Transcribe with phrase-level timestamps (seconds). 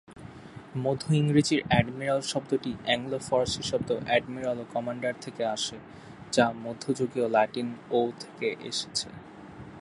[0.75, 5.77] মধ্য ইংরেজির অ্যাডমিরাল শব্দটি অ্যাংলো ফরাসি শব্দ এডমিরাল ও কমান্ডার থেকে আসে,
[6.35, 9.07] যা মধ্যযুগীয় ল্যাটিন ও থেকে এসেছে।